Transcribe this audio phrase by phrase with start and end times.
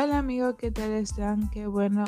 [0.00, 1.50] Hola amigos, ¿qué tal están?
[1.50, 2.04] Qué bueno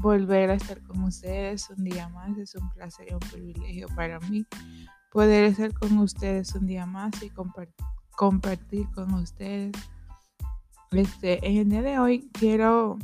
[0.00, 2.36] volver a estar con ustedes un día más.
[2.36, 4.44] Es un placer y un privilegio para mí
[5.12, 7.30] poder estar con ustedes un día más y
[8.16, 9.70] compartir con ustedes.
[10.90, 12.98] Este, en el día de hoy quiero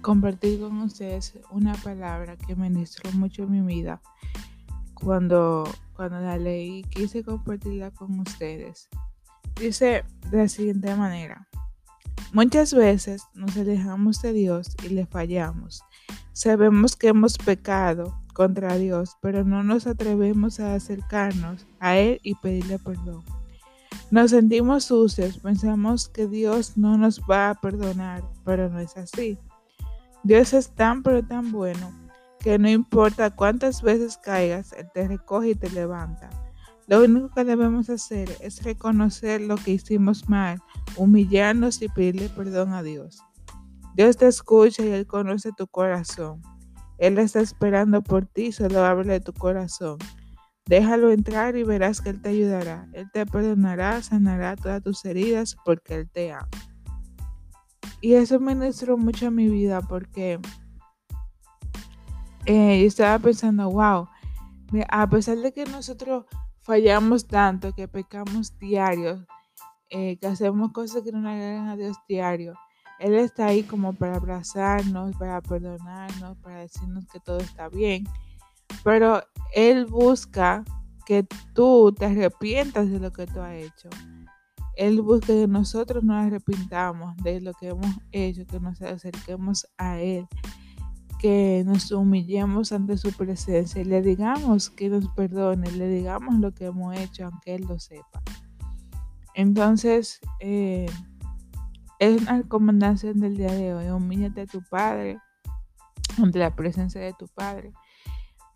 [0.00, 4.00] compartir con ustedes una palabra que me ministró mucho en mi vida
[4.94, 8.88] cuando, cuando la leí quise compartirla con ustedes.
[9.56, 11.49] Dice de la siguiente manera.
[12.32, 15.82] Muchas veces nos alejamos de Dios y le fallamos.
[16.32, 22.36] Sabemos que hemos pecado contra Dios, pero no nos atrevemos a acercarnos a Él y
[22.36, 23.24] pedirle perdón.
[24.12, 29.36] Nos sentimos sucios, pensamos que Dios no nos va a perdonar, pero no es así.
[30.22, 31.92] Dios es tan pero tan bueno
[32.38, 36.30] que no importa cuántas veces caigas, Él te recoge y te levanta.
[36.90, 40.60] Lo único que debemos hacer es reconocer lo que hicimos mal,
[40.96, 43.22] humillarnos y pedirle perdón a Dios.
[43.94, 46.42] Dios te escucha y Él conoce tu corazón.
[46.98, 49.98] Él está esperando por ti, solo ábrele tu corazón.
[50.66, 52.88] Déjalo entrar y verás que Él te ayudará.
[52.92, 56.48] Él te perdonará, sanará todas tus heridas porque Él te ama.
[58.00, 60.40] Y eso ministró mucho en mi vida porque
[62.46, 64.08] eh, yo estaba pensando, wow,
[64.88, 66.24] a pesar de que nosotros
[66.70, 69.26] fallamos tanto, que pecamos diario,
[69.88, 72.54] eh, que hacemos cosas que no agradan a Dios diario.
[73.00, 78.04] Él está ahí como para abrazarnos, para perdonarnos, para decirnos que todo está bien.
[78.84, 79.20] Pero
[79.52, 80.64] Él busca
[81.06, 83.88] que tú te arrepientas de lo que tú has hecho.
[84.76, 89.98] Él busca que nosotros nos arrepintamos de lo que hemos hecho, que nos acerquemos a
[89.98, 90.28] Él
[91.20, 96.52] que nos humillemos ante su presencia y le digamos que nos perdone, le digamos lo
[96.52, 98.22] que hemos hecho, aunque Él lo sepa.
[99.34, 100.86] Entonces, eh,
[101.98, 103.90] es una recomendación del día de hoy.
[103.90, 105.18] Humíllate a tu Padre,
[106.22, 107.72] ante la presencia de tu Padre,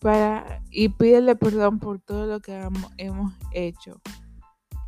[0.01, 4.01] para, y pídele perdón por todo lo que hemos hecho.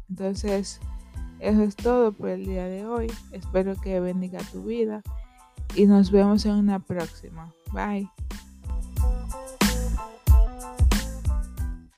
[0.09, 0.81] Entonces,
[1.41, 3.13] eso es todo por el día de hoy.
[3.33, 5.03] Espero que bendiga tu vida
[5.77, 7.53] y nos vemos en una próxima.
[7.73, 8.09] Bye.